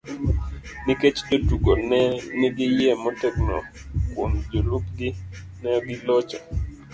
[0.85, 1.99] Nikech jotugo ne
[2.39, 3.57] nigi yie motegno
[4.11, 5.09] kuom jolupgi,
[5.61, 6.37] ne gilocho.